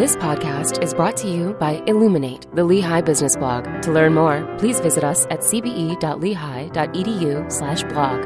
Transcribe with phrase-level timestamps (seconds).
[0.00, 3.82] This podcast is brought to you by Illuminate, the Lehigh Business Blog.
[3.82, 8.24] To learn more, please visit us at cbe.lehigh.edu slash blog.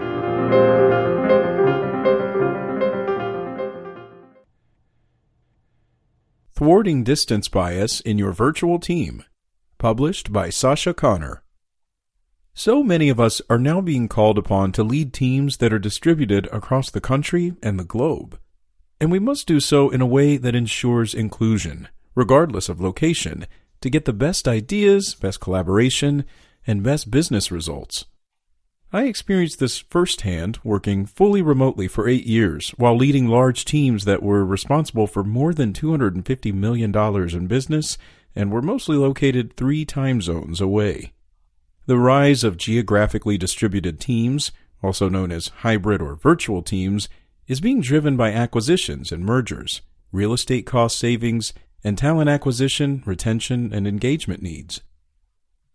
[6.54, 9.24] Thwarting Distance Bias in Your Virtual Team,
[9.76, 11.42] published by Sacha Connor.
[12.54, 16.46] So many of us are now being called upon to lead teams that are distributed
[16.52, 18.38] across the country and the globe
[19.04, 23.46] and we must do so in a way that ensures inclusion, regardless of location,
[23.82, 26.24] to get the best ideas, best collaboration,
[26.66, 28.06] and best business results.
[28.94, 34.22] I experienced this firsthand working fully remotely for eight years while leading large teams that
[34.22, 37.98] were responsible for more than $250 million in business
[38.34, 41.12] and were mostly located three time zones away.
[41.84, 44.50] The rise of geographically distributed teams,
[44.82, 47.10] also known as hybrid or virtual teams,
[47.46, 51.52] is being driven by acquisitions and mergers, real estate cost savings,
[51.82, 54.80] and talent acquisition, retention, and engagement needs.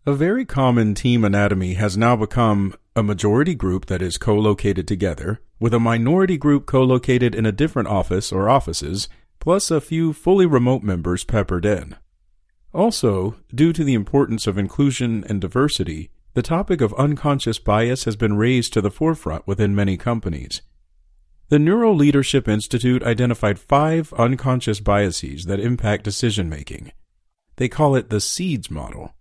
[0.06, 4.88] A very common team anatomy has now become a majority group that is co located
[4.88, 9.08] together, with a minority group co located in a different office or offices,
[9.38, 11.96] plus a few fully remote members peppered in.
[12.72, 18.16] Also, due to the importance of inclusion and diversity, the topic of unconscious bias has
[18.16, 20.62] been raised to the forefront within many companies.
[21.50, 26.92] The Neuro Leadership Institute identified five unconscious biases that impact decision making.
[27.56, 29.16] They call it the SEEDS model.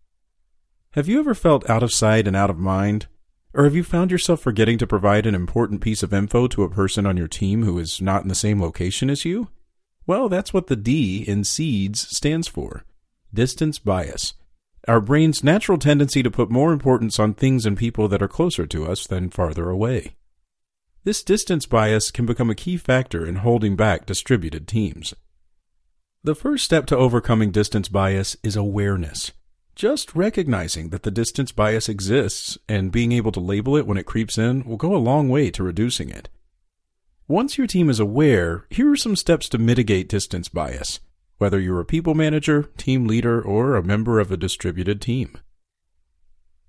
[0.92, 3.08] Have you ever felt out of sight and out of mind?
[3.56, 6.70] Or have you found yourself forgetting to provide an important piece of info to a
[6.70, 9.48] person on your team who is not in the same location as you?
[10.06, 12.86] Well, that's what the D in SEEDS stands for
[13.34, 14.36] distance bias.
[14.88, 18.68] Our brain's natural tendency to put more importance on things and people that are closer
[18.68, 20.14] to us than farther away.
[21.06, 25.14] This distance bias can become a key factor in holding back distributed teams.
[26.24, 29.32] The first step to overcoming distance bias is awareness.
[29.76, 34.06] Just recognizing that the distance bias exists and being able to label it when it
[34.06, 36.28] creeps in will go a long way to reducing it.
[37.30, 41.00] Once your team is aware, here are some steps to mitigate distance bias,
[41.38, 45.38] whether you're a people manager, team leader, or a member of a distributed team.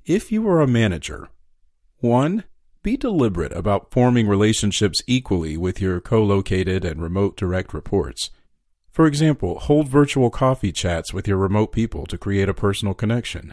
[0.05, 1.31] If you are a manager,
[1.99, 2.45] 1.
[2.83, 8.31] Be deliberate about forming relationships equally with your co located and remote direct reports.
[8.91, 13.53] For example, hold virtual coffee chats with your remote people to create a personal connection.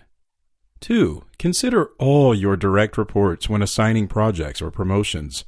[0.80, 1.24] 2.
[1.38, 5.44] Consider all your direct reports when assigning projects or promotions.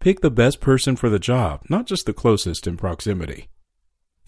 [0.00, 3.48] Pick the best person for the job, not just the closest in proximity.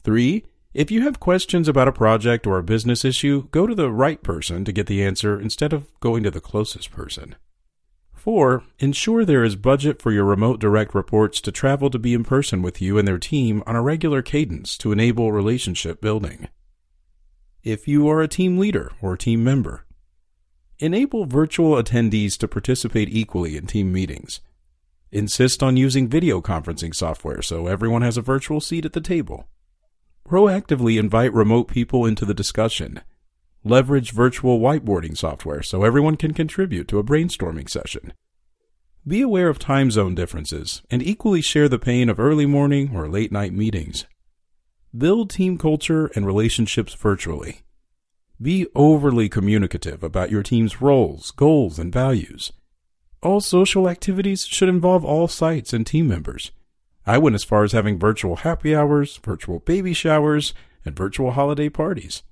[0.05, 0.45] 3.
[0.73, 4.23] If you have questions about a project or a business issue, go to the right
[4.23, 7.35] person to get the answer instead of going to the closest person.
[8.25, 8.63] 4.
[8.79, 12.63] Ensure there is budget for your remote direct reports to travel to be in person
[12.63, 16.49] with you and their team on a regular cadence to enable relationship building.
[17.63, 19.85] If you are a team leader or team member,
[20.79, 24.41] enable virtual attendees to participate equally in team meetings.
[25.13, 29.49] Insist on using video conferencing software so everyone has a virtual seat at the table.
[30.27, 33.03] Proactively invite remote people into the discussion
[33.67, 38.13] Leverage virtual whiteboarding software so everyone can contribute to a brainstorming session.
[39.07, 43.09] Be aware of time zone differences and equally share the pain of early morning or
[43.09, 44.05] late night meetings.
[44.95, 47.63] Build team culture and relationships virtually.
[48.41, 52.53] Be overly communicative about your team's roles, goals, and values.
[53.23, 56.51] All social activities should involve all sites and team members.
[57.07, 60.53] I went as far as having virtual happy hours, virtual baby showers,
[60.85, 62.23] and virtual holiday parties.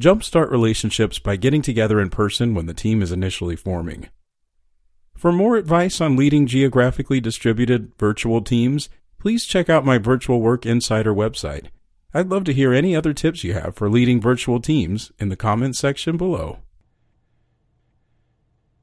[0.00, 4.08] Jumpstart relationships by getting together in person when the team is initially forming.
[5.14, 8.88] For more advice on leading geographically distributed virtual teams,
[9.18, 11.66] please check out my Virtual Work Insider website.
[12.14, 15.36] I'd love to hear any other tips you have for leading virtual teams in the
[15.36, 16.58] comments section below.